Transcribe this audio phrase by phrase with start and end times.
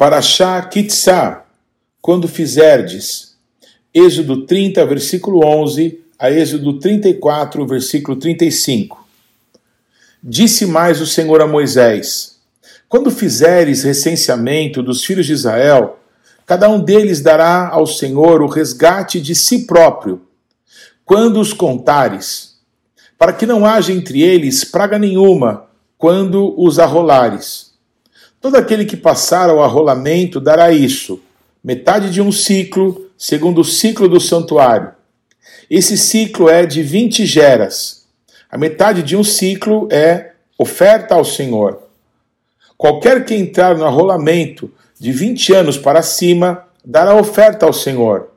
[0.00, 1.44] Parashá Kitsá,
[2.00, 3.36] quando fizerdes.
[3.92, 9.06] Êxodo 30, versículo 11, a Êxodo 34, versículo 35.
[10.22, 12.38] Disse mais o Senhor a Moisés:
[12.88, 15.98] Quando fizeres recenseamento dos filhos de Israel,
[16.46, 20.22] cada um deles dará ao Senhor o resgate de si próprio,
[21.04, 22.56] quando os contares,
[23.18, 25.66] para que não haja entre eles praga nenhuma,
[25.98, 27.69] quando os arrolares
[28.40, 31.20] Todo aquele que passar ao arrolamento dará isso,
[31.62, 34.92] metade de um ciclo, segundo o ciclo do santuário.
[35.68, 38.06] Esse ciclo é de 20 geras.
[38.50, 41.82] A metade de um ciclo é oferta ao Senhor.
[42.78, 48.30] Qualquer que entrar no arrolamento de 20 anos para cima dará oferta ao Senhor.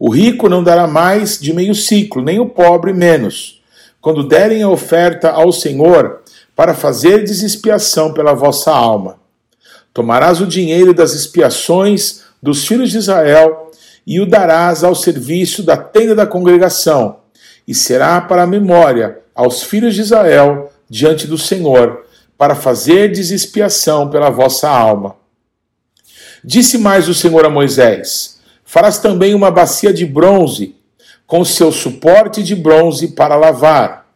[0.00, 3.62] O rico não dará mais de meio ciclo, nem o pobre menos.
[4.00, 6.22] Quando derem a oferta ao Senhor,
[6.56, 9.22] para fazer expiação pela vossa alma.
[9.94, 13.70] Tomarás o dinheiro das expiações dos filhos de Israel
[14.04, 17.20] e o darás ao serviço da tenda da congregação,
[17.66, 22.04] e será para memória aos filhos de Israel diante do Senhor,
[22.36, 25.16] para fazer expiação pela vossa alma.
[26.42, 30.74] Disse mais o Senhor a Moisés: Farás também uma bacia de bronze,
[31.26, 34.06] com seu suporte de bronze para lavar.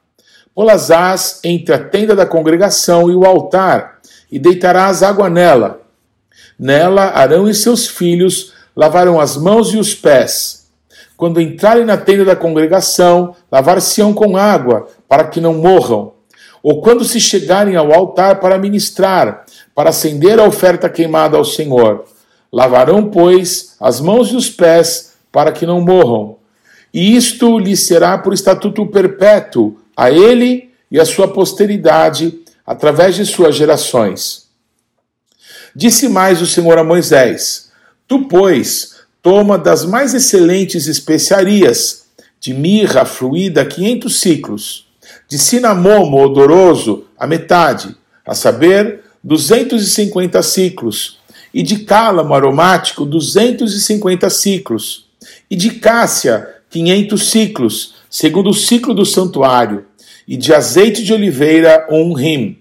[0.54, 3.97] Polazás entre a tenda da congregação e o altar,
[4.30, 5.80] e deitarás água nela.
[6.58, 10.68] Nela Arão e seus filhos lavarão as mãos e os pés.
[11.16, 16.12] Quando entrarem na tenda da congregação, lavar-se-ão com água, para que não morram.
[16.62, 22.04] Ou quando se chegarem ao altar para ministrar, para acender a oferta queimada ao Senhor.
[22.52, 26.36] Lavarão, pois, as mãos e os pés, para que não morram.
[26.92, 32.38] E isto lhe será por estatuto perpétuo, a ele e à sua posteridade,
[32.68, 34.48] através de suas gerações.
[35.74, 37.70] Disse mais o Senhor a Moisés:
[38.06, 42.04] Tu, pois, toma das mais excelentes especiarias,
[42.38, 44.86] de mirra fluída quinhentos ciclos,
[45.26, 51.20] de cinamomo odoroso a metade, a saber, duzentos e cinquenta ciclos,
[51.54, 55.06] e de cálamo aromático duzentos e cinquenta ciclos,
[55.50, 59.86] e de cássia quinhentos ciclos, segundo o ciclo do santuário,
[60.28, 62.58] e de azeite de oliveira um rim.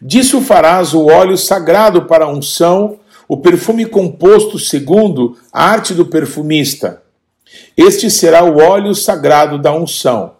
[0.00, 2.98] Disso farás o óleo sagrado para a unção,
[3.28, 7.02] o perfume composto segundo a arte do perfumista.
[7.76, 10.34] Este será o óleo sagrado da unção.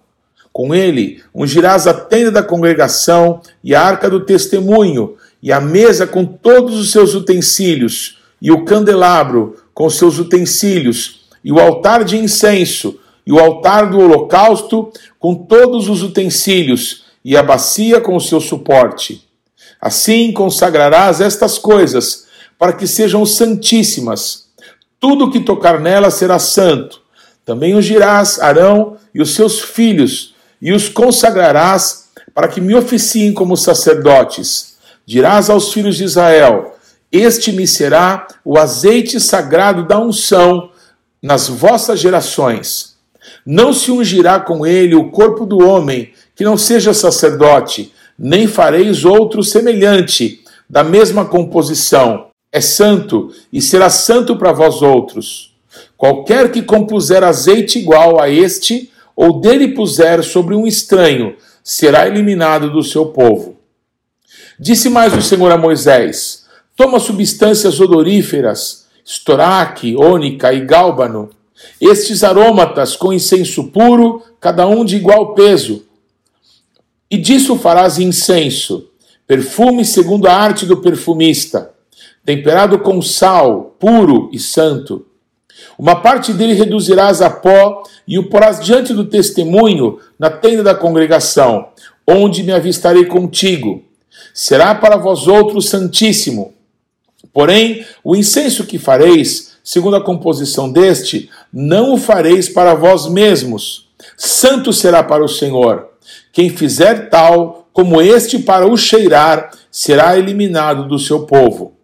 [0.53, 6.07] Com ele ungirás a tenda da congregação e a arca do testemunho, e a mesa
[6.07, 12.17] com todos os seus utensílios, e o candelabro com seus utensílios, e o altar de
[12.17, 18.21] incenso, e o altar do holocausto com todos os utensílios, e a bacia com o
[18.21, 19.26] seu suporte.
[19.87, 22.27] Assim consagrarás estas coisas,
[22.59, 24.47] para que sejam santíssimas.
[24.99, 27.01] Tudo que tocar nelas será santo.
[27.45, 33.57] Também ungirás Arão e os seus filhos, e os consagrarás para que me oficiem como
[33.57, 34.75] sacerdotes.
[35.07, 36.75] Dirás aos filhos de Israel:
[37.13, 40.69] Este me será o azeite sagrado da unção
[41.23, 42.97] nas vossas gerações.
[43.47, 49.05] Não se ungirá com ele o corpo do homem que não seja sacerdote, nem fareis
[49.05, 52.27] outro semelhante, da mesma composição.
[52.53, 55.55] É santo e será santo para vós outros.
[55.97, 62.71] Qualquer que compuser azeite igual a este, ou dele puser sobre um estranho, será eliminado
[62.71, 63.57] do seu povo.
[64.59, 71.31] Disse mais o Senhor a Moisés: Toma substâncias odoríferas, estoraque, ônica e gálbano,
[71.81, 75.86] estes arômatas com incenso puro, cada um de igual peso.
[77.11, 78.91] E disso farás incenso,
[79.27, 81.71] perfume segundo a arte do perfumista,
[82.25, 85.07] temperado com sal, puro e santo.
[85.79, 90.75] Uma parte dele reduzirás a pó e o porás diante do testemunho na tenda da
[90.75, 91.69] congregação,
[92.07, 93.85] onde me avistarei contigo.
[94.35, 96.55] Será para vós outros santíssimo.
[97.33, 103.89] Porém, o incenso que fareis segundo a composição deste, não o fareis para vós mesmos.
[104.17, 105.89] Santo será para o Senhor.
[106.37, 111.79] Quem fizer tal, como este para o cheirar, será eliminado do seu povo.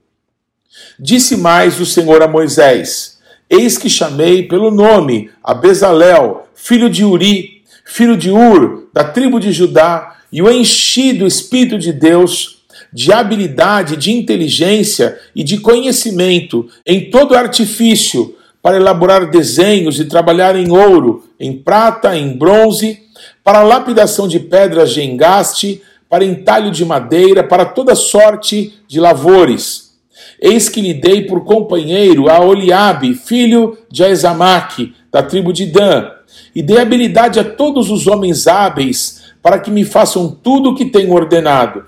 [1.00, 3.19] Disse mais o Senhor a Moisés:
[3.49, 9.40] Eis que chamei pelo nome a Bezalel, filho de Uri, filho de Ur, da tribo
[9.40, 12.58] de Judá, e o enchi do Espírito de Deus
[12.93, 20.56] de habilidade, de inteligência e de conhecimento em todo artifício para elaborar desenhos e trabalhar
[20.56, 23.02] em ouro, em prata, em bronze,
[23.42, 29.92] para lapidação de pedras de engaste, para entalho de madeira, para toda sorte de lavores.
[30.40, 36.10] Eis que lhe dei por companheiro a Oliabe, filho de Aizamaque, da tribo de Dan,
[36.54, 40.86] e dei habilidade a todos os homens hábeis para que me façam tudo o que
[40.86, 41.84] tenho ordenado.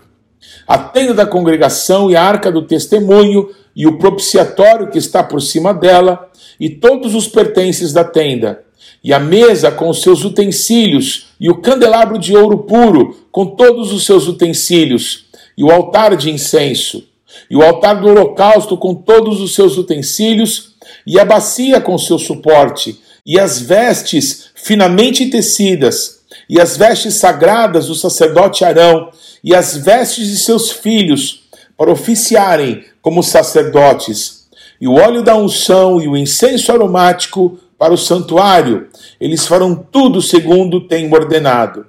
[0.66, 5.40] A tenda da congregação e a arca do testemunho e o propiciatório que está por
[5.40, 8.62] cima dela, e todos os pertences da tenda,
[9.04, 13.92] e a mesa com os seus utensílios, e o candelabro de ouro puro com todos
[13.92, 15.26] os seus utensílios,
[15.58, 17.04] e o altar de incenso,
[17.50, 20.74] e o altar do holocausto com todos os seus utensílios,
[21.06, 27.88] e a bacia com seu suporte, e as vestes finamente tecidas, e as vestes sagradas
[27.88, 29.10] do sacerdote Arão,
[29.42, 31.42] e as vestes de seus filhos,
[31.76, 34.44] para oficiarem como sacerdotes,
[34.80, 38.88] e o óleo da unção e o incenso aromático para o santuário.
[39.20, 41.86] Eles farão tudo segundo tem ordenado.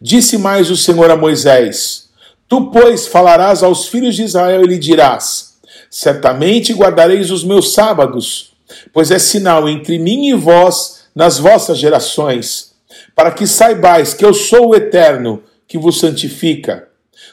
[0.00, 2.10] Disse mais o Senhor a Moisés:
[2.48, 5.54] Tu, pois, falarás aos filhos de Israel e lhe dirás:
[5.90, 8.52] Certamente guardareis os meus sábados,
[8.92, 12.72] pois é sinal entre mim e vós nas vossas gerações,
[13.14, 16.88] para que saibais que eu sou o Eterno, que vos santifica.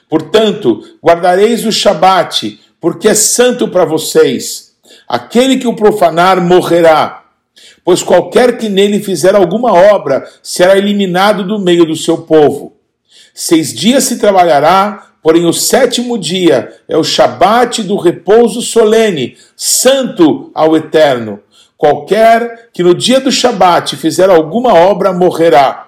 [0.09, 4.73] Portanto, guardareis o Shabat, porque é santo para vocês.
[5.07, 7.20] Aquele que o profanar morrerá,
[7.83, 12.73] pois qualquer que nele fizer alguma obra será eliminado do meio do seu povo.
[13.33, 20.51] Seis dias se trabalhará, porém o sétimo dia é o Shabat do repouso solene, santo
[20.53, 21.39] ao Eterno.
[21.77, 25.87] Qualquer que no dia do Shabat fizer alguma obra morrerá.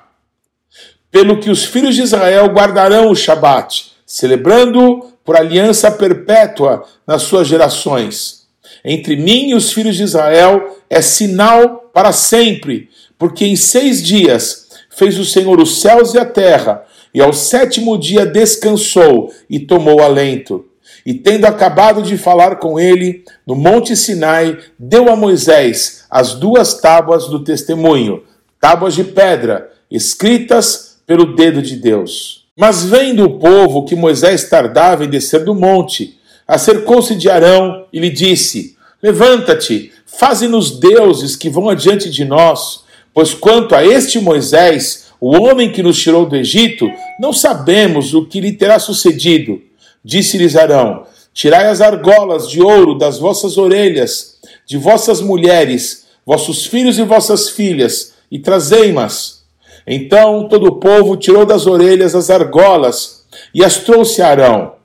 [1.11, 7.47] Pelo que os filhos de Israel guardarão o Shabat, celebrando por aliança perpétua nas suas
[7.47, 8.42] gerações.
[8.83, 14.67] Entre mim e os filhos de Israel é sinal para sempre, porque em seis dias
[14.89, 16.83] fez o Senhor os céus e a terra,
[17.13, 20.65] e ao sétimo dia descansou e tomou alento.
[21.05, 26.79] E tendo acabado de falar com ele, no monte Sinai, deu a Moisés as duas
[26.79, 28.23] tábuas do testemunho,
[28.59, 32.45] tábuas de pedra, escritas pelo dedo de Deus.
[32.57, 37.99] Mas vendo o povo que Moisés tardava em descer do monte, acercou-se de Arão e
[37.99, 38.72] lhe disse:
[39.03, 45.69] Levanta-te, faze-nos deuses que vão adiante de nós, pois quanto a este Moisés, o homem
[45.69, 46.89] que nos tirou do Egito,
[47.19, 49.61] não sabemos o que lhe terá sucedido.
[50.05, 56.97] Disse-lhes Arão: Tirai as argolas de ouro das vossas orelhas, de vossas mulheres, vossos filhos
[56.97, 59.43] e vossas filhas, e trazei-mas.
[59.85, 64.75] Então todo o povo tirou das orelhas as argolas e as trouxe a Arão.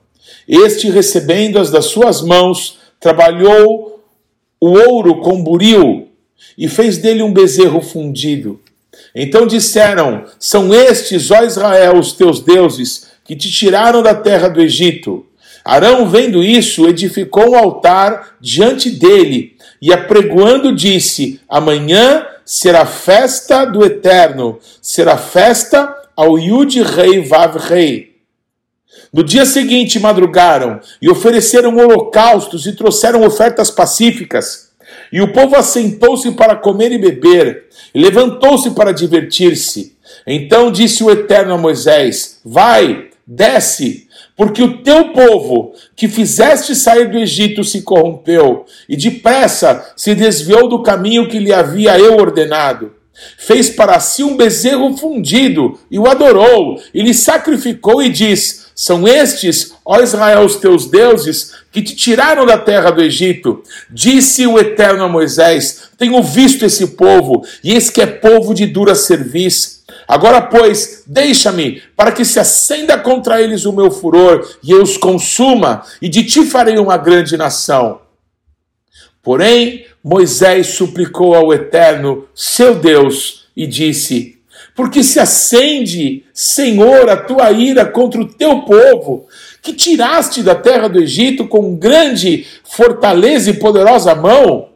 [0.49, 3.98] Este, recebendo-as das suas mãos, trabalhou
[4.61, 6.09] o ouro com buril
[6.57, 8.61] e fez dele um bezerro fundido.
[9.15, 14.61] Então disseram: São estes, ó Israel, os teus deuses, que te tiraram da terra do
[14.61, 15.27] Egito.
[15.65, 23.85] Arão, vendo isso, edificou um altar diante dele e, apregoando, disse: Amanhã será festa do
[23.85, 28.18] Eterno, será festa ao Yud Rei Vav Rei.
[29.13, 34.69] No dia seguinte madrugaram e ofereceram holocaustos e trouxeram ofertas pacíficas.
[35.13, 39.97] E o povo assentou-se para comer e beber, e levantou-se para divertir-se.
[40.27, 47.11] Então disse o Eterno a Moisés: Vai, desce, porque o teu povo, que fizeste sair
[47.11, 52.93] do Egito, se corrompeu, e depressa se desviou do caminho que lhe havia eu ordenado.
[53.37, 59.09] Fez para si um bezerro fundido, e o adorou, e lhe sacrificou, e diz: São
[59.09, 63.61] estes, ó Israel, os teus deuses, que te tiraram da terra do Egito.
[63.91, 68.67] Disse o Eterno a Moisés: Tenho visto esse povo, e eis que é povo de
[68.67, 74.71] dura serviço Agora, pois, deixa-me, para que se acenda contra eles o meu furor, e
[74.71, 78.01] eu os consuma, e de ti farei uma grande nação.
[79.21, 84.38] Porém, Moisés suplicou ao Eterno, seu Deus, e disse:
[84.79, 89.27] Porque se acende, Senhor, a tua ira contra o teu povo,
[89.61, 94.69] que tiraste da terra do Egito com grande fortaleza e poderosa mão?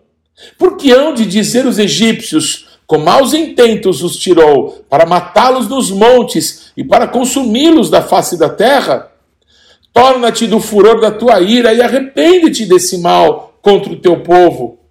[0.58, 6.72] Porque hão de dizer os egípcios: com maus intentos os tirou, para matá-los nos montes
[6.76, 9.08] e para consumi-los da face da terra?
[9.92, 14.81] Torna-te do furor da tua ira e arrepende-te desse mal contra o teu povo.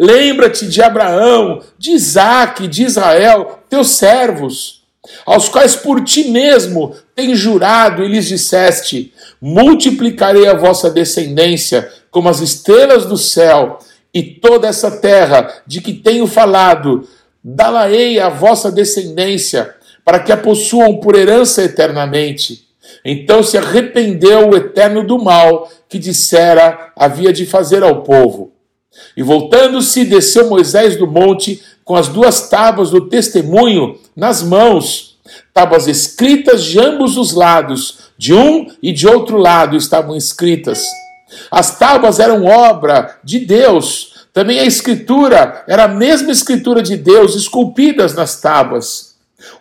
[0.00, 4.84] Lembra-te de Abraão, de Isaac, de Israel, teus servos,
[5.26, 9.12] aos quais por ti mesmo tens jurado e lhes disseste:
[9.42, 13.80] Multiplicarei a vossa descendência como as estrelas do céu,
[14.14, 17.06] e toda essa terra de que tenho falado
[17.42, 19.74] Dá-la-ei à vossa descendência,
[20.04, 22.66] para que a possuam por herança eternamente.
[23.04, 28.52] Então se arrependeu o Eterno do mal que dissera havia de fazer ao povo.
[29.16, 35.18] E voltando-se, desceu Moisés do monte com as duas tábuas do testemunho nas mãos,
[35.54, 40.84] tábuas escritas de ambos os lados, de um e de outro lado estavam escritas.
[41.50, 44.26] As tábuas eram obra de Deus.
[44.32, 49.14] Também a escritura era a mesma escritura de Deus, esculpidas nas tábuas.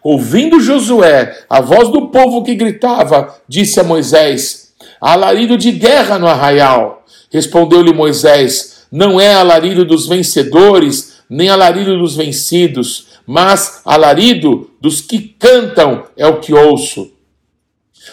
[0.03, 6.27] Ouvindo Josué a voz do povo que gritava, disse a Moisés: Alarido de guerra no
[6.27, 7.05] arraial.
[7.31, 15.20] Respondeu-lhe Moisés: Não é alarido dos vencedores, nem alarido dos vencidos, mas alarido dos que
[15.20, 17.12] cantam é o que ouço.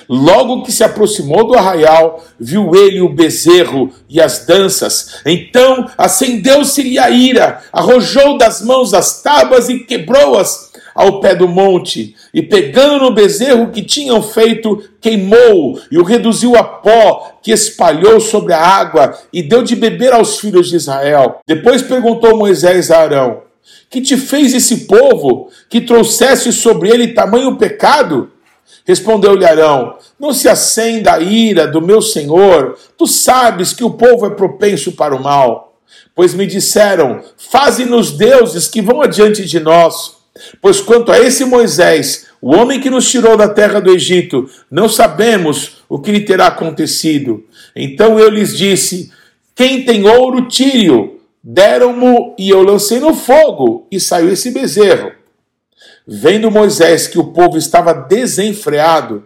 [0.09, 5.21] Logo que se aproximou do arraial, viu ele o bezerro e as danças.
[5.25, 12.15] Então acendeu-se-lhe a ira, arrojou das mãos as tábuas e quebrou-as ao pé do monte.
[12.33, 18.21] E pegando no bezerro que tinham feito, queimou e o reduziu a pó, que espalhou
[18.21, 21.41] sobre a água e deu de beber aos filhos de Israel.
[21.47, 23.43] Depois perguntou Moisés a Arão:
[23.91, 28.31] Que te fez esse povo que trouxesse sobre ele tamanho pecado?
[28.87, 34.27] Respondeu-lhe Arão: Não se acenda a ira do meu senhor, tu sabes que o povo
[34.27, 35.79] é propenso para o mal.
[36.15, 40.14] Pois me disseram: Faze-nos deuses que vão adiante de nós.
[40.61, 44.89] Pois quanto a esse Moisés, o homem que nos tirou da terra do Egito, não
[44.89, 47.45] sabemos o que lhe terá acontecido.
[47.75, 49.13] Então eu lhes disse:
[49.55, 51.21] Quem tem ouro, tire-o.
[51.43, 55.13] Deram-mo e eu lancei no fogo, e saiu esse bezerro.
[56.07, 59.25] Vendo Moisés que o povo estava desenfreado,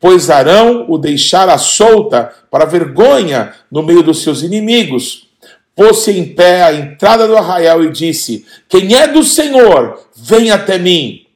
[0.00, 5.28] pois Arão o deixara solta para vergonha no meio dos seus inimigos,
[5.74, 10.78] pôs-se em pé à entrada do arraial e disse: Quem é do Senhor, vem até
[10.78, 11.26] mim.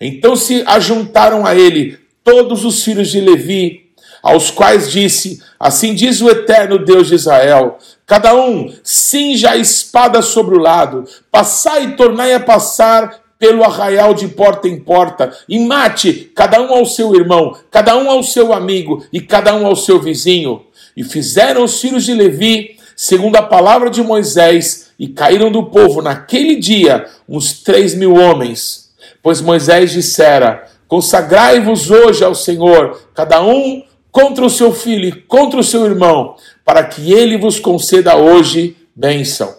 [0.00, 3.90] Então se ajuntaram a ele todos os filhos de Levi,
[4.22, 10.22] aos quais disse: Assim diz o eterno Deus de Israel: Cada um cinja a espada
[10.22, 15.58] sobre o lado, passai e tornai a passar pelo arraial de porta em porta, e
[15.58, 19.74] mate cada um ao seu irmão, cada um ao seu amigo e cada um ao
[19.74, 20.66] seu vizinho.
[20.94, 26.02] E fizeram os filhos de Levi, segundo a palavra de Moisés, e caíram do povo
[26.02, 28.90] naquele dia uns três mil homens.
[29.22, 35.58] Pois Moisés dissera: Consagrai-vos hoje ao Senhor, cada um contra o seu filho e contra
[35.58, 39.54] o seu irmão, para que ele vos conceda hoje bênção.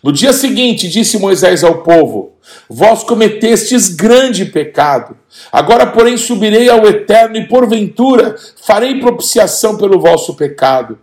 [0.00, 2.34] No dia seguinte, disse Moisés ao povo:
[2.68, 5.16] Vós cometestes grande pecado.
[5.50, 10.96] Agora, porém, subirei ao eterno e, porventura, farei propiciação pelo vosso pecado.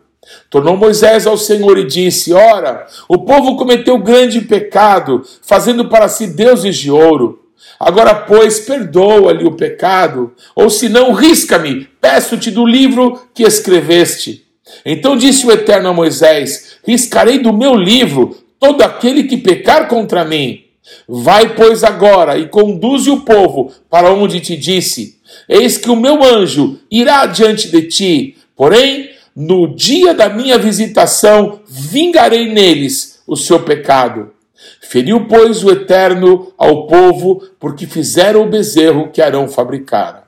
[0.50, 6.28] Tornou Moisés ao Senhor e disse: Ora, o povo cometeu grande pecado, fazendo para si
[6.28, 7.44] deuses de ouro.
[7.80, 14.46] Agora, pois, perdoa-lhe o pecado, ou se não, risca-me, peço-te do livro que escreveste.
[14.86, 20.26] Então disse o Eterno a Moisés: Riscarei do meu livro todo aquele que pecar contra
[20.26, 20.64] mim.
[21.08, 26.24] Vai, pois, agora e conduze o povo para onde te disse: Eis que o meu
[26.24, 33.60] anjo irá diante de ti, porém, no dia da minha visitação, vingarei neles o seu
[33.60, 34.34] pecado.
[34.82, 40.24] Feriu, pois, o Eterno ao povo, porque fizeram o bezerro que Arão fabricara.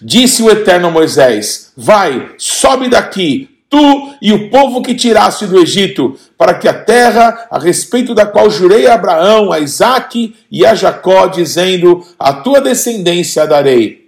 [0.00, 5.58] Disse o Eterno a Moisés: Vai, sobe daqui, tu e o povo que tiraste do
[5.58, 10.64] Egito, para que a terra, a respeito da qual jurei a Abraão, a Isaque e
[10.64, 14.05] a Jacó, dizendo: A tua descendência darei.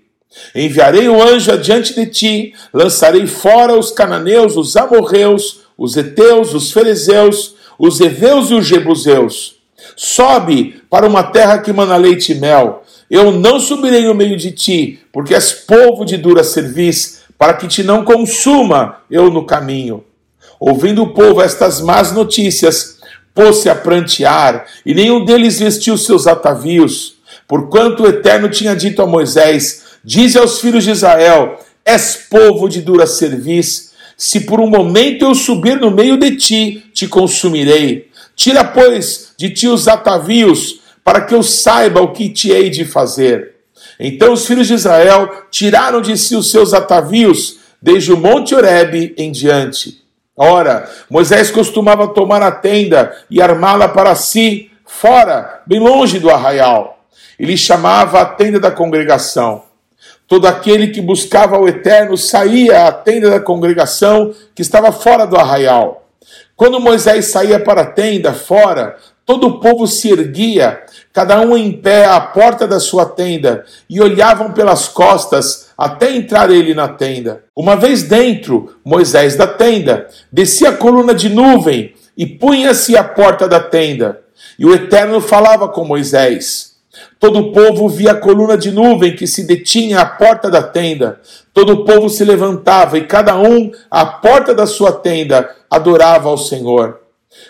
[0.55, 6.71] Enviarei o anjo adiante de ti, lançarei fora os cananeus, os amorreus, os heteus, os
[6.71, 9.57] ferezeus, os heveus e os jebuseus.
[9.97, 12.83] Sobe para uma terra que mana leite e mel.
[13.11, 17.69] Eu não subirei no meio de ti, porque és povo de dura serviço para que
[17.69, 20.05] te não consuma eu no caminho.
[20.59, 22.99] Ouvindo o povo estas más notícias,
[23.33, 29.07] pôs-se a prantear, e nenhum deles vestiu seus atavios, porquanto o Eterno tinha dito a
[29.07, 35.25] Moisés: Dize aos filhos de Israel: És povo de dura serviço, se por um momento
[35.25, 38.11] eu subir no meio de ti, te consumirei.
[38.35, 42.85] Tira, pois, de ti os atavios, para que eu saiba o que te hei de
[42.85, 43.55] fazer.
[43.99, 49.15] Então os filhos de Israel tiraram de si os seus atavios, desde o monte Horebe
[49.17, 50.03] em diante.
[50.37, 57.05] Ora, Moisés costumava tomar a tenda e armá-la para si, fora, bem longe do arraial.
[57.39, 59.68] Ele chamava a tenda da congregação.
[60.29, 65.37] Todo aquele que buscava o eterno saía à tenda da congregação que estava fora do
[65.37, 66.07] arraial.
[66.55, 70.83] Quando Moisés saía para a tenda fora, todo o povo se erguia
[71.19, 76.49] cada um em pé à porta da sua tenda, e olhavam pelas costas até entrar
[76.49, 77.43] ele na tenda.
[77.57, 83.49] Uma vez dentro, Moisés da tenda, descia a coluna de nuvem e punha-se à porta
[83.49, 84.21] da tenda.
[84.57, 86.68] E o Eterno falava com Moisés.
[87.19, 91.21] Todo o povo via a coluna de nuvem que se detinha à porta da tenda.
[91.53, 96.39] Todo o povo se levantava e cada um, à porta da sua tenda, adorava ao
[96.39, 97.01] Senhor.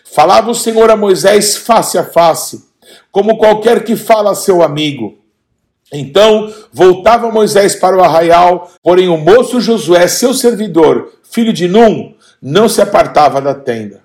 [0.04, 2.64] Falava o Senhor a Moisés face a face,
[3.12, 5.18] como qualquer que fala a seu amigo.
[5.92, 12.14] Então voltava Moisés para o arraial, porém o moço Josué, seu servidor, filho de Num,
[12.40, 14.02] não se apartava da tenda.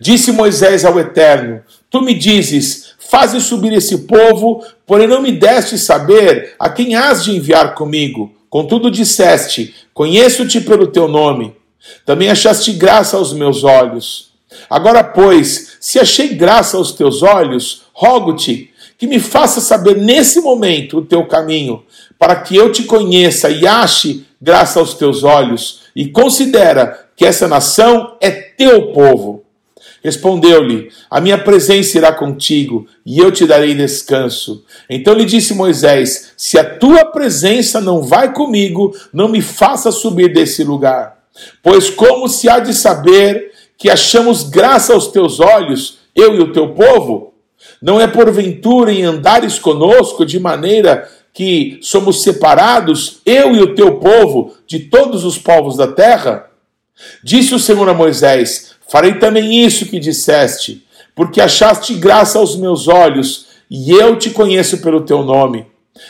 [0.00, 5.76] Disse Moisés ao Eterno: Tu me dizes, faze subir esse povo, porém não me deste
[5.76, 8.32] saber a quem has de enviar comigo.
[8.48, 11.56] Contudo disseste: Conheço-te pelo teu nome.
[12.06, 14.30] Também achaste graça aos meus olhos.
[14.68, 20.98] Agora, pois, se achei graça aos teus olhos, rogo-te que me faça saber nesse momento
[20.98, 21.82] o teu caminho,
[22.18, 27.48] para que eu te conheça e ache graça aos teus olhos, e considera que essa
[27.48, 29.42] nação é teu povo.
[30.02, 34.64] Respondeu-lhe: A minha presença irá contigo, e eu te darei descanso.
[34.88, 40.32] Então lhe disse Moisés: Se a tua presença não vai comigo, não me faça subir
[40.32, 41.18] desse lugar.
[41.62, 46.52] Pois como se há de saber que achamos graça aos teus olhos, eu e o
[46.52, 47.34] teu povo?
[47.80, 53.98] Não é porventura em andares conosco de maneira que somos separados, eu e o teu
[53.98, 56.50] povo, de todos os povos da terra?
[57.22, 62.88] Disse o Senhor a Moisés: Farei também isso que disseste, porque achaste graça aos meus
[62.88, 65.64] olhos, e eu te conheço pelo teu nome.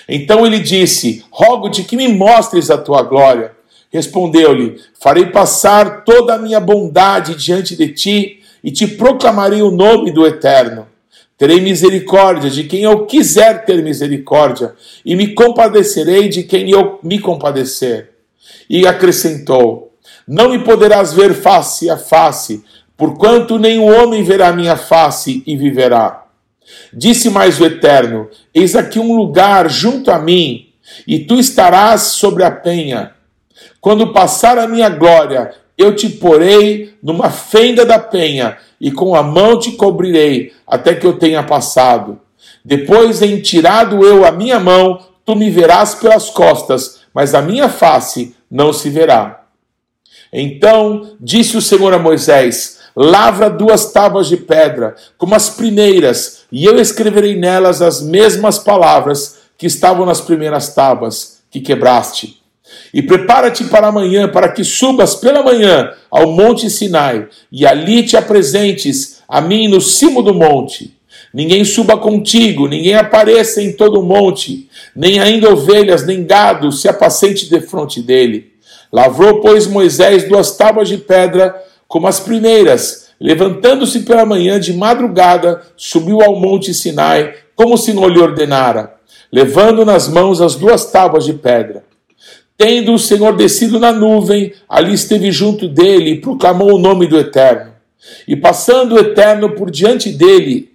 [0.08, 3.52] Então ele disse: Rogo-te que me mostres a tua glória.
[3.92, 10.10] Respondeu-lhe: Farei passar toda a minha bondade diante de ti e te proclamarei o nome
[10.10, 10.86] do Eterno.
[11.36, 17.18] Terei misericórdia de quem eu quiser ter misericórdia, e me compadecerei de quem eu me
[17.18, 18.10] compadecer.
[18.70, 19.89] E acrescentou:
[20.32, 22.62] Não me poderás ver face a face,
[22.96, 26.22] porquanto nenhum homem verá minha face e viverá.
[26.92, 30.68] Disse mais o Eterno: Eis aqui um lugar junto a mim,
[31.04, 33.10] e tu estarás sobre a penha.
[33.80, 39.24] Quando passar a minha glória, eu te porei numa fenda da penha, e com a
[39.24, 42.20] mão te cobrirei, até que eu tenha passado.
[42.64, 47.68] Depois, em tirado eu a minha mão, tu me verás pelas costas, mas a minha
[47.68, 49.39] face não se verá.
[50.32, 56.64] Então disse o Senhor a Moisés: Lavra duas tábuas de pedra, como as primeiras, e
[56.64, 62.40] eu escreverei nelas as mesmas palavras que estavam nas primeiras tábuas que quebraste.
[62.94, 68.16] E prepara-te para amanhã, para que subas pela manhã ao monte Sinai, e ali te
[68.16, 70.96] apresentes a mim no cimo do monte.
[71.32, 76.88] Ninguém suba contigo, ninguém apareça em todo o monte, nem ainda ovelhas, nem gado se
[76.88, 78.49] apacente defronte dele.
[78.92, 81.54] Lavrou, pois, Moisés duas tábuas de pedra,
[81.86, 88.08] como as primeiras, levantando-se pela manhã de madrugada, subiu ao monte Sinai, como se não
[88.08, 88.94] lhe ordenara,
[89.32, 91.84] levando nas mãos as duas tábuas de pedra.
[92.56, 97.18] Tendo o Senhor descido na nuvem, ali esteve junto dele e proclamou o nome do
[97.18, 97.72] Eterno.
[98.26, 100.70] E passando o Eterno por diante dele,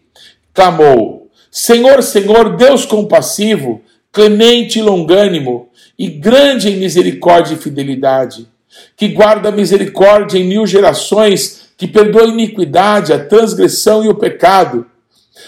[0.53, 3.81] clamou: Senhor, Senhor, Deus compassivo,
[4.15, 5.67] clemente e longânimo,
[5.99, 8.47] e grande em misericórdia e fidelidade,
[8.95, 14.85] que guarda misericórdia em mil gerações, que perdoa a iniquidade, a transgressão e o pecado,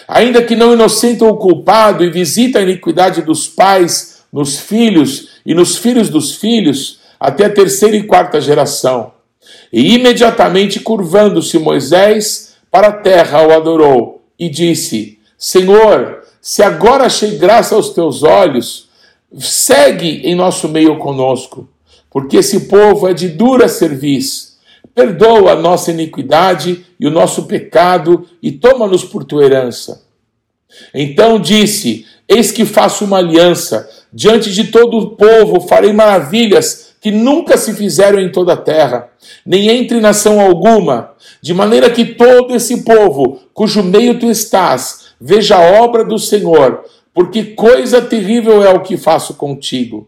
[0.05, 5.53] ainda que não inocenta o culpado e visita a iniquidade dos pais nos filhos e
[5.53, 9.13] nos filhos dos filhos, até a terceira e quarta geração.
[9.71, 16.16] E imediatamente curvando-se Moisés para a terra, o adorou e disse: Senhor,
[16.47, 18.87] se agora achei graça aos teus olhos,
[19.37, 21.67] segue em nosso meio conosco,
[22.09, 24.55] porque esse povo é de dura serviço.
[24.95, 30.05] Perdoa a nossa iniquidade e o nosso pecado e toma-nos por tua herança.
[30.93, 37.11] Então disse: Eis que faço uma aliança Diante de todo o povo farei maravilhas que
[37.11, 39.09] nunca se fizeram em toda a terra,
[39.45, 45.55] nem entre nação alguma, de maneira que todo esse povo, cujo meio tu estás, veja
[45.57, 50.07] a obra do Senhor, porque coisa terrível é o que faço contigo.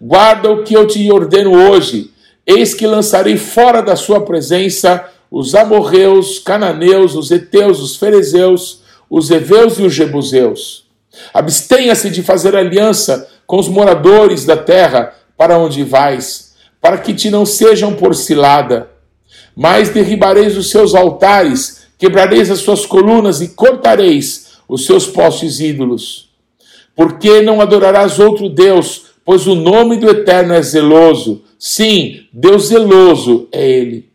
[0.00, 2.12] Guarda o que eu te ordeno hoje,
[2.46, 9.32] eis que lançarei fora da sua presença os amorreus, cananeus, os heteus, os ferezeus, os
[9.32, 10.86] heveus e os jebuseus.
[11.32, 17.30] Abstenha-se de fazer aliança com os moradores da terra para onde vais, para que te
[17.30, 18.90] não sejam por cilada.
[19.56, 26.30] Mas derribareis os seus altares, quebrareis as suas colunas e cortareis os seus postes ídolos.
[26.94, 31.42] Porque não adorarás outro Deus, pois o nome do Eterno é zeloso.
[31.58, 34.08] Sim, Deus zeloso é Ele.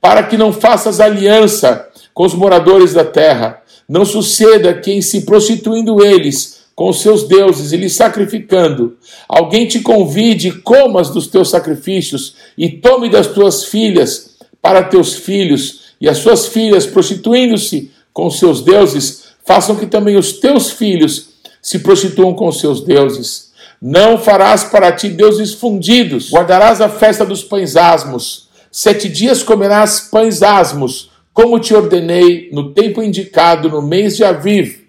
[0.00, 5.22] Para que não faças aliança com os moradores da terra, não suceda que, em se
[5.22, 8.96] prostituindo eles com os seus deuses e lhes sacrificando,
[9.28, 15.80] alguém te convide comas dos teus sacrifícios e tome das tuas filhas para teus filhos,
[16.00, 21.34] e as suas filhas, prostituindo-se com os seus deuses, façam que também os teus filhos
[21.60, 23.52] se prostituam com os seus deuses.
[23.80, 28.48] Não farás para ti deuses fundidos, guardarás a festa dos pães asmos.
[28.70, 34.86] Sete dias comerás pães asmos, como te ordenei, no tempo indicado, no mês de Aviv,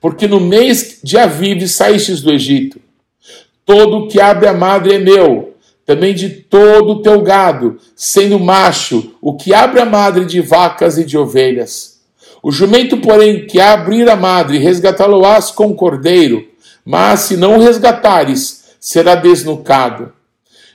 [0.00, 2.80] porque no mês de Aviv saístes do Egito.
[3.64, 8.38] Todo o que abre a madre é meu, também de todo o teu gado, sendo
[8.38, 11.97] macho, o que abre a madre de vacas e de ovelhas.
[12.48, 16.48] O jumento, porém, que abrir a madre, resgatá-lo-ás com o cordeiro,
[16.82, 20.14] mas se não o resgatares, será desnucado.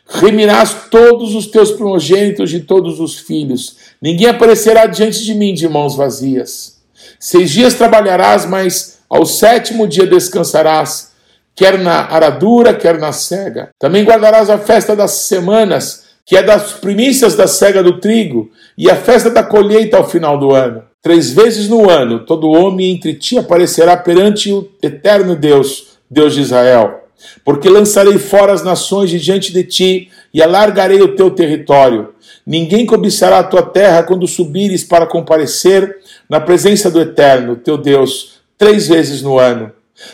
[0.07, 3.77] Remirás todos os teus primogênitos de todos os filhos.
[3.99, 6.77] Ninguém aparecerá diante de mim de mãos vazias.
[7.19, 11.13] Seis dias trabalharás, mas ao sétimo dia descansarás,
[11.55, 13.69] quer na aradura, quer na cega.
[13.79, 18.91] Também guardarás a festa das semanas, que é das primícias da cega do trigo, e
[18.91, 20.92] a festa da colheita ao final do ano.
[21.03, 26.41] Três vezes no ano, todo homem entre ti aparecerá perante o eterno Deus, Deus de
[26.41, 27.03] Israel
[27.43, 32.13] porque lançarei fora as nações de diante de ti e alargarei o teu território.
[32.45, 35.97] Ninguém cobiçará a tua terra quando subires para comparecer
[36.29, 39.71] na presença do Eterno, teu Deus, três vezes no ano.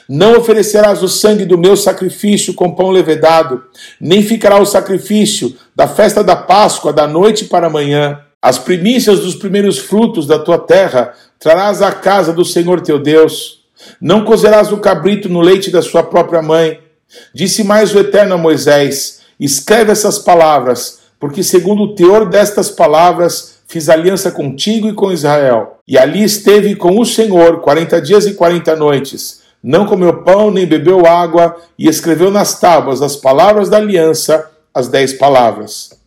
[0.08, 3.64] Não oferecerás o sangue do meu sacrifício com pão levedado,
[4.00, 8.20] nem ficará o sacrifício da festa da Páscoa da noite para amanhã.
[8.42, 13.66] As primícias dos primeiros frutos da tua terra trarás à casa do Senhor teu Deus.
[14.02, 16.80] Não cozerás o cabrito no leite da sua própria mãe
[17.34, 23.60] Disse mais o Eterno a Moisés: Escreve essas palavras, porque segundo o teor destas palavras
[23.68, 25.80] fiz aliança contigo e com Israel.
[25.88, 29.42] E ali esteve com o Senhor quarenta dias e quarenta noites.
[29.62, 34.88] Não comeu pão nem bebeu água, e escreveu nas tábuas as palavras da aliança, as
[34.88, 35.99] dez palavras.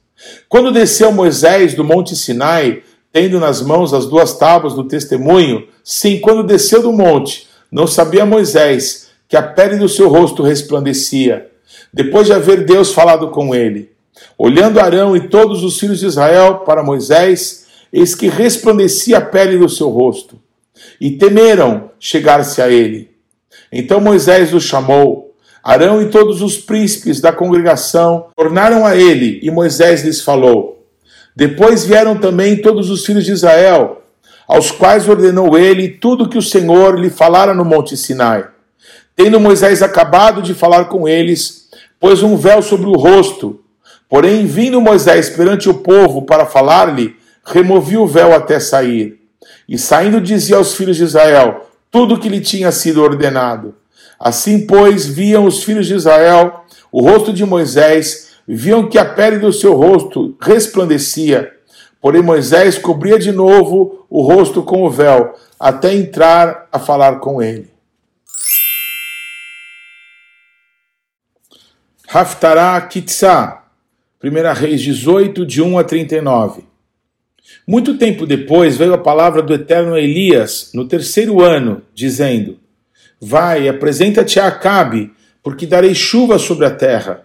[0.48, 2.82] Quando desceu Moisés do monte Sinai,
[3.12, 8.24] tendo nas mãos as duas tábuas do testemunho, sim, quando desceu do monte, não sabia
[8.24, 11.50] Moisés que a pele do seu rosto resplandecia,
[11.92, 13.92] depois de haver Deus falado com ele.
[14.36, 19.58] Olhando Arão e todos os filhos de Israel para Moisés, eis que resplandecia a pele
[19.58, 20.38] do seu rosto,
[21.00, 23.10] e temeram chegar-se a ele.
[23.70, 25.31] Então Moisés os chamou.
[25.62, 30.86] Arão e todos os príncipes da congregação tornaram a ele, e Moisés lhes falou.
[31.36, 34.02] Depois vieram também todos os filhos de Israel,
[34.48, 38.46] aos quais ordenou ele tudo que o Senhor lhe falara no monte Sinai.
[39.14, 41.68] Tendo Moisés acabado de falar com eles,
[42.00, 43.60] pôs um véu sobre o rosto.
[44.08, 49.20] Porém, vindo Moisés perante o povo para falar-lhe, removia o véu até sair.
[49.68, 53.74] E saindo, dizia aos filhos de Israel tudo o que lhe tinha sido ordenado.
[54.22, 59.38] Assim, pois, viam os filhos de Israel o rosto de Moisés, viam que a pele
[59.38, 61.50] do seu rosto resplandecia.
[62.00, 67.42] Porém, Moisés cobria de novo o rosto com o véu, até entrar a falar com
[67.42, 67.68] ele.
[72.08, 73.64] Haftará Kitzá,
[74.22, 76.64] 1 Reis 18, de 1 a 39.
[77.66, 82.61] Muito tempo depois veio a palavra do eterno Elias, no terceiro ano, dizendo:
[83.24, 85.12] Vai, apresenta-te a Acabe,
[85.44, 87.24] porque darei chuva sobre a terra.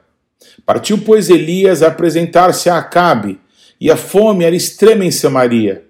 [0.63, 3.39] Partiu, pois, Elias a apresentar-se a Acabe,
[3.81, 5.86] e a fome era extrema em Samaria.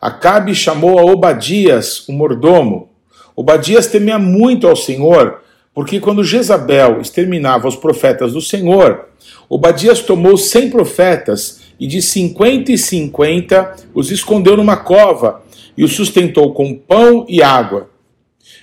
[0.00, 2.90] Acabe chamou a Obadias, o mordomo.
[3.36, 9.10] Obadias temia muito ao Senhor, porque quando Jezabel exterminava os profetas do Senhor,
[9.48, 15.42] Obadias tomou cem profetas e de cinquenta e cinquenta os escondeu numa cova
[15.76, 17.89] e os sustentou com pão e água.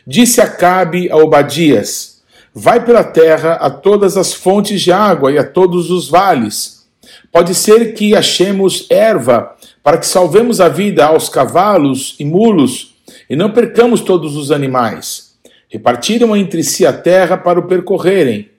[0.05, 2.21] Disse Acabe a Obadias:
[2.53, 6.87] Vai pela terra a todas as fontes de água e a todos os vales.
[7.31, 12.95] Pode ser que achemos erva para que salvemos a vida aos cavalos e mulos
[13.29, 15.37] e não percamos todos os animais.
[15.69, 18.49] Repartiram entre si a terra para o percorrerem.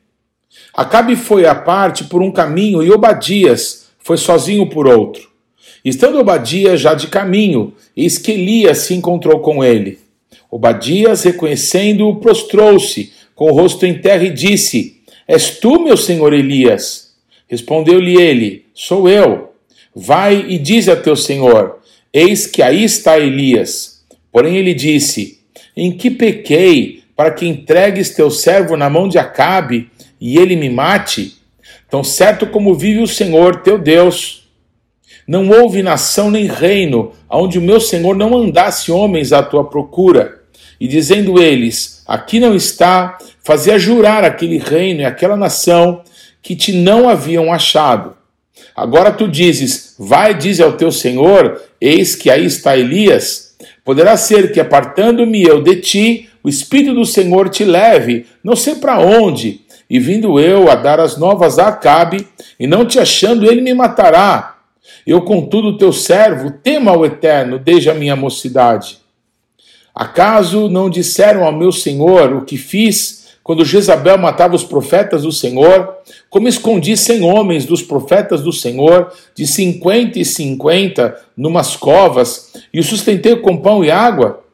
[0.74, 5.28] Acabe foi à parte por um caminho e Obadias foi sozinho por outro.
[5.84, 9.98] Estando Obadias já de caminho, eis que Elias se encontrou com ele.
[10.50, 17.14] Obadias, reconhecendo-o, prostrou-se com o rosto em terra e disse: És tu, meu senhor Elias?
[17.46, 19.52] Respondeu-lhe ele: Sou eu.
[19.94, 21.78] Vai e diz a teu senhor:
[22.12, 24.04] Eis que aí está Elias.
[24.32, 25.40] Porém ele disse:
[25.76, 30.70] Em que pequei para que entregues teu servo na mão de Acabe e ele me
[30.70, 31.36] mate?
[31.90, 34.47] Tão certo como vive o Senhor teu Deus,
[35.28, 40.40] não houve nação nem reino onde o meu Senhor não mandasse homens à tua procura,
[40.80, 46.02] e dizendo eles: Aqui não está, fazia jurar aquele reino e aquela nação
[46.40, 48.16] que te não haviam achado.
[48.74, 53.54] Agora tu dizes: Vai, dize ao teu Senhor, eis que aí está Elias.
[53.84, 58.76] Poderá ser que, apartando-me eu de ti, o Espírito do Senhor te leve, não sei
[58.76, 62.26] para onde, e vindo eu a dar as novas a Acabe,
[62.58, 64.57] e não te achando, ele me matará.
[65.08, 68.98] Eu, contudo, teu servo, tema ao Eterno desde a minha mocidade.
[69.94, 75.32] Acaso não disseram ao meu senhor o que fiz quando Jezabel matava os profetas do
[75.32, 75.94] Senhor?
[76.28, 82.78] Como escondi cem homens dos profetas do Senhor, de cinquenta e cinquenta, numas covas, e
[82.78, 84.44] os sustentei com pão e água?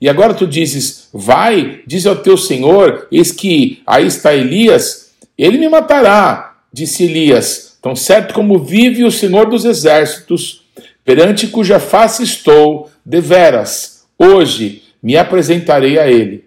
[0.00, 5.58] E agora tu dizes: Vai, diz ao teu senhor, eis que aí está Elias, ele
[5.58, 10.64] me matará, disse Elias, tão certo como vive o Senhor dos exércitos,
[11.04, 16.44] perante cuja face estou, deveras, hoje me apresentarei a ele.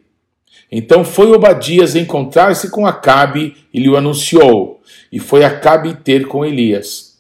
[0.72, 6.46] Então foi Obadias encontrar-se com Acabe e lhe o anunciou, e foi Acabe ter com
[6.46, 7.17] Elias.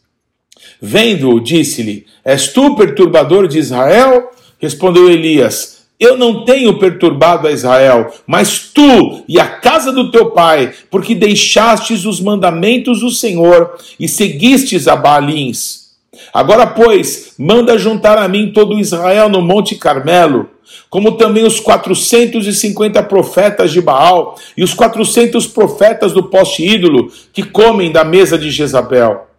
[0.81, 4.31] Vendo-o, disse-lhe: És tu perturbador de Israel?
[4.59, 10.31] Respondeu Elias: eu não tenho perturbado a Israel, mas tu e a casa do teu
[10.31, 15.91] pai, porque deixastes os mandamentos do Senhor e seguistes a Baalins.
[16.33, 20.49] Agora, pois, manda juntar a mim todo Israel no Monte Carmelo,
[20.89, 27.43] como também os 450 profetas de Baal e os 400 profetas do poste ídolo que
[27.43, 29.30] comem da mesa de Jezabel.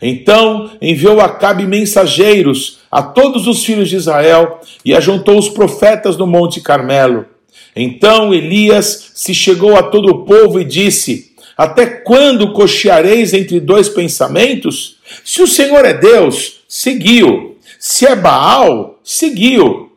[0.00, 6.26] Então enviou Acabe mensageiros a todos os filhos de Israel e ajuntou os profetas no
[6.26, 7.26] Monte Carmelo.
[7.74, 13.88] Então Elias se chegou a todo o povo e disse: Até quando cocheareis entre dois
[13.88, 14.96] pensamentos?
[15.24, 17.56] Se o Senhor é Deus, seguiu.
[17.78, 19.92] Se é Baal, seguiu.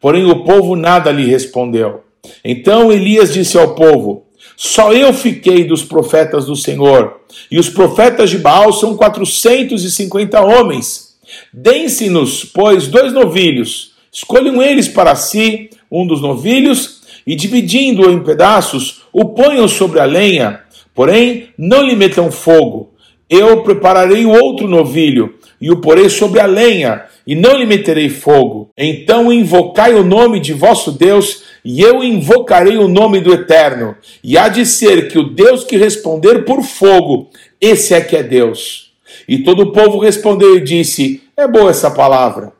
[0.00, 2.04] Porém o povo nada lhe respondeu.
[2.44, 4.26] Então Elias disse ao povo:
[4.60, 11.14] só eu fiquei dos profetas do Senhor, e os profetas de Baal são 450 homens.
[11.52, 13.92] Deem-se-nos, pois, dois novilhos.
[14.12, 20.04] Escolham eles para si um dos novilhos, e dividindo-o em pedaços, o ponham sobre a
[20.04, 20.60] lenha,
[20.92, 22.94] porém não lhe metam fogo.
[23.30, 28.08] Eu prepararei o outro novilho, e o porei sobre a lenha, e não lhe meterei
[28.08, 28.70] fogo.
[28.76, 33.94] Então invocai o nome de vosso Deus, e eu invocarei o nome do Eterno.
[34.24, 37.28] E há de ser que o Deus que responder por fogo,
[37.60, 38.92] esse é que é Deus.
[39.28, 42.54] E todo o povo respondeu e disse: É boa essa palavra.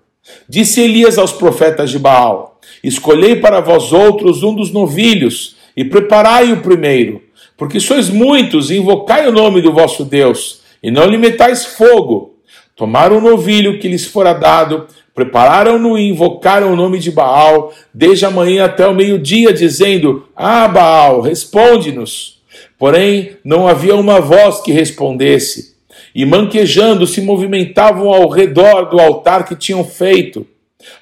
[0.46, 6.52] Disse Elias aos profetas de Baal: Escolhei para vós outros um dos novilhos, e preparai
[6.52, 7.22] o primeiro,
[7.56, 12.34] porque sois muitos, e invocai o nome do vosso Deus, e não lhe metais fogo
[12.78, 18.24] Tomaram o novilho que lhes fora dado, prepararam-no e invocaram o nome de Baal, desde
[18.24, 22.40] a manhã até o meio-dia, dizendo: Ah, Baal, responde-nos.
[22.78, 25.74] Porém, não havia uma voz que respondesse,
[26.14, 30.46] e manquejando se movimentavam ao redor do altar que tinham feito.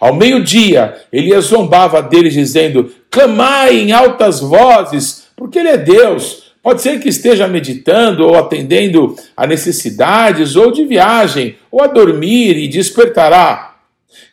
[0.00, 6.82] Ao meio-dia, Elias zombava deles, dizendo: Clamai em altas vozes, porque ele é Deus Pode
[6.82, 12.66] ser que esteja meditando ou atendendo a necessidades, ou de viagem, ou a dormir e
[12.66, 13.76] despertará.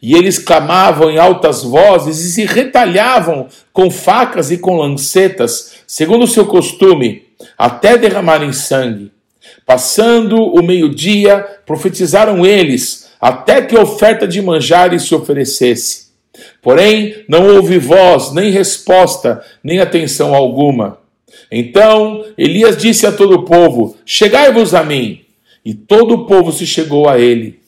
[0.01, 6.23] E eles clamavam em altas vozes e se retalhavam com facas e com lancetas, segundo
[6.23, 7.21] o seu costume,
[7.55, 9.11] até derramarem sangue.
[9.63, 16.07] Passando o meio-dia, profetizaram eles, até que a oferta de manjares se oferecesse.
[16.63, 21.02] Porém, não houve voz, nem resposta, nem atenção alguma.
[21.51, 25.21] Então Elias disse a todo o povo: Chegai-vos a mim.
[25.65, 27.59] E todo o povo se chegou a ele.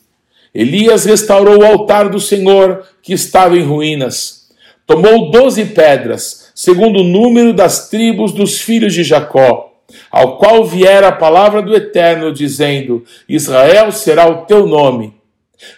[0.53, 4.49] Elias restaurou o altar do Senhor, que estava em ruínas.
[4.85, 9.73] Tomou doze pedras, segundo o número das tribos dos filhos de Jacó,
[10.11, 15.13] ao qual viera a palavra do Eterno, dizendo: Israel será o teu nome.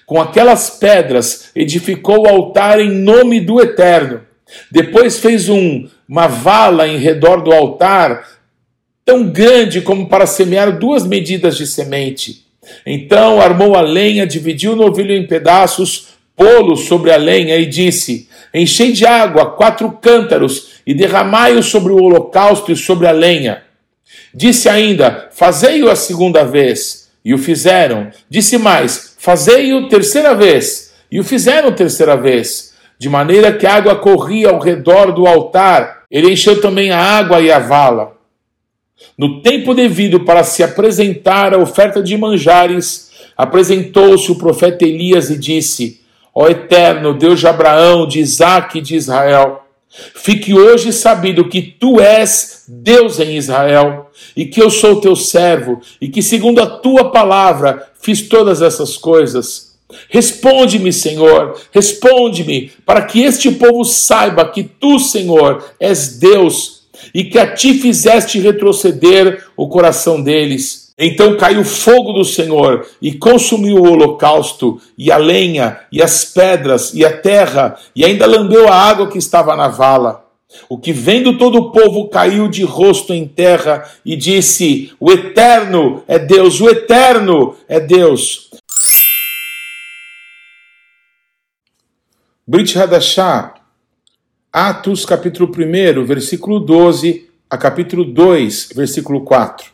[0.06, 4.22] Com aquelas pedras edificou o altar em nome do Eterno.
[4.72, 8.26] Depois fez um uma vala em redor do altar,
[9.04, 12.46] tão grande como para semear duas medidas de semente.
[12.86, 18.30] Então armou a lenha, dividiu o novilho em pedaços, pô-lo sobre a lenha e disse:
[18.54, 23.64] Enchei de água quatro cântaros e derramai-o sobre o holocausto e sobre a lenha.
[24.34, 27.08] Disse ainda: Fazei-o a segunda vez.
[27.24, 28.10] E o fizeram.
[28.30, 30.94] Disse mais: Fazei-o terceira vez.
[31.12, 32.74] E o fizeram terceira vez.
[33.00, 37.42] De maneira que a água corria ao redor do altar Ele encheu também a água
[37.42, 38.18] e a vala.
[39.18, 45.38] No tempo devido para se apresentar a oferta de manjares, apresentou-se o profeta Elias e
[45.38, 46.02] disse:
[46.34, 49.64] Ó Eterno, Deus de Abraão, de Isaque e de Israel,
[50.16, 55.80] fique hoje sabido que tu és Deus em Israel, e que eu sou teu servo,
[56.02, 59.67] e que segundo a tua palavra fiz todas essas coisas.
[60.10, 67.40] Responde-me, Senhor, responde-me, para que este povo saiba que tu, Senhor, és Deus e que
[67.40, 70.88] a ti fizeste retroceder o coração deles.
[71.00, 76.92] Então caiu fogo do Senhor e consumiu o holocausto, e a lenha, e as pedras,
[76.94, 80.26] e a terra, e ainda lambeu a água que estava na vala.
[80.68, 86.04] O que vendo todo o povo caiu de rosto em terra e disse: O Eterno
[86.08, 88.50] é Deus, o Eterno é Deus.
[92.50, 93.56] Brit Hadashah,
[94.54, 99.70] Atos capítulo 1, versículo 12 a capítulo 2, versículo 4.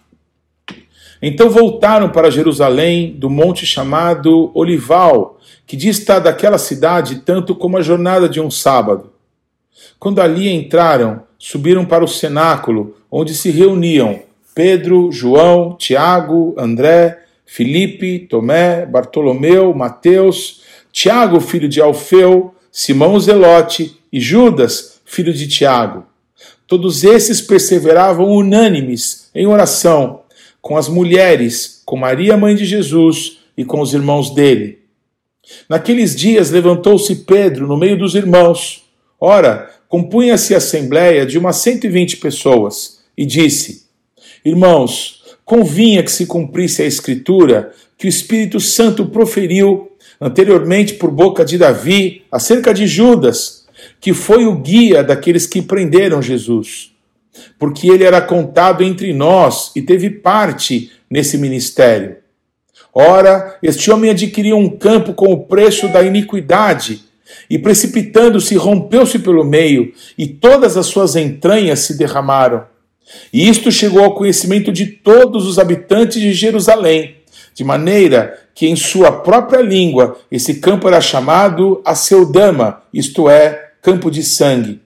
[1.21, 7.81] Então voltaram para Jerusalém do monte chamado Olival, que dista daquela cidade tanto como a
[7.83, 9.11] jornada de um sábado.
[9.99, 14.23] Quando ali entraram, subiram para o cenáculo, onde se reuniam
[14.55, 24.19] Pedro, João, Tiago, André, Filipe, Tomé, Bartolomeu, Mateus, Tiago, filho de Alfeu, Simão Zelote e
[24.19, 26.07] Judas, filho de Tiago.
[26.65, 30.21] Todos esses perseveravam unânimes em oração
[30.59, 34.79] com as mulheres, com Maria, mãe de Jesus, e com os irmãos dele.
[35.69, 38.83] Naqueles dias levantou-se Pedro no meio dos irmãos.
[39.19, 43.85] Ora, compunha-se a assembleia de umas cento e vinte pessoas, e disse:
[44.43, 49.91] Irmãos, convinha que se cumprisse a escritura que o Espírito Santo proferiu
[50.23, 53.65] anteriormente por boca de Davi, acerca de Judas,
[53.99, 56.91] que foi o guia daqueles que prenderam Jesus,
[57.59, 62.17] porque ele era contado entre nós e teve parte nesse ministério.
[62.93, 67.03] Ora, este homem adquiriu um campo com o preço da iniquidade,
[67.49, 72.65] e precipitando-se, rompeu-se pelo meio, e todas as suas entranhas se derramaram.
[73.33, 77.22] E isto chegou ao conhecimento de todos os habitantes de Jerusalém
[77.53, 84.09] de maneira que em sua própria língua esse campo era chamado Aceudama, isto é, campo
[84.09, 84.81] de sangue,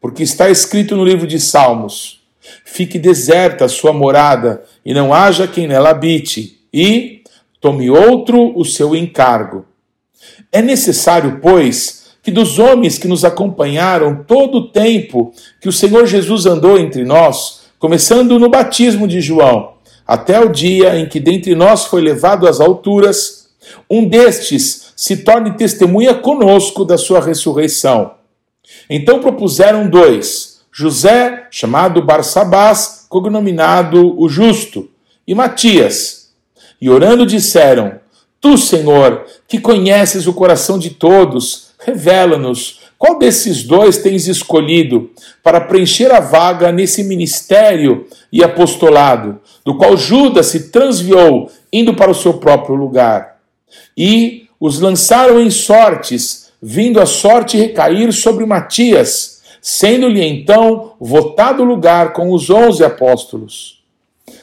[0.00, 2.20] porque está escrito no livro de Salmos:
[2.64, 7.22] Fique deserta a sua morada, e não haja quem nela habite, e
[7.60, 9.64] tome outro o seu encargo.
[10.50, 16.06] É necessário, pois, que dos homens que nos acompanharam todo o tempo que o Senhor
[16.06, 19.77] Jesus andou entre nós, começando no batismo de João,
[20.08, 23.50] até o dia em que dentre nós foi levado às alturas,
[23.90, 28.14] um destes se torne testemunha conosco da sua ressurreição.
[28.88, 34.88] Então propuseram dois: José, chamado Barsabás, cognominado o Justo,
[35.26, 36.30] e Matias.
[36.80, 38.00] E orando disseram:
[38.40, 45.60] Tu, Senhor, que conheces o coração de todos, revela-nos qual desses dois tens escolhido para
[45.60, 52.14] preencher a vaga nesse ministério e apostolado, do qual Judas se transviou, indo para o
[52.14, 53.38] seu próprio lugar?
[53.96, 62.12] E os lançaram em sortes, vindo a sorte recair sobre Matias, sendo-lhe então votado lugar
[62.12, 63.78] com os onze apóstolos.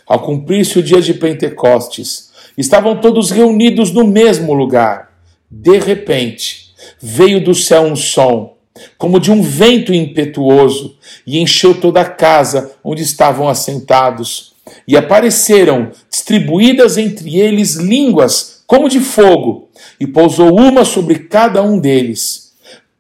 [0.08, 5.12] Ao cumprir-se o dia de Pentecostes, estavam todos reunidos no mesmo lugar.
[5.52, 6.65] De repente,
[7.00, 8.56] veio do céu um som,
[8.98, 14.54] como de um vento impetuoso, e encheu toda a casa onde estavam assentados.
[14.88, 19.70] E apareceram, distribuídas entre eles, línguas como de fogo,
[20.00, 22.54] e pousou uma sobre cada um deles.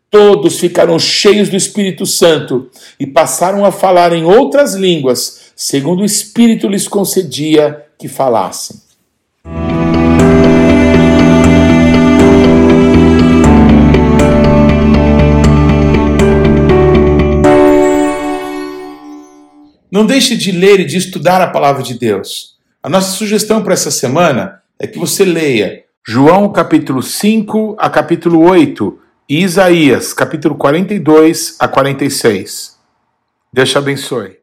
[0.09, 2.69] Todos ficaram cheios do Espírito Santo
[2.99, 8.84] e passaram a falar em outras línguas, segundo o Espírito lhes concedia que falassem.
[19.95, 22.57] Não deixe de ler e de estudar a palavra de Deus.
[22.83, 28.43] A nossa sugestão para essa semana é que você leia João capítulo 5 a capítulo
[28.43, 32.77] 8 e Isaías capítulo 42 a 46.
[33.53, 34.37] Deus te abençoe.